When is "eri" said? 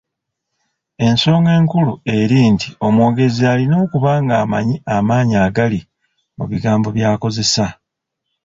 2.17-2.39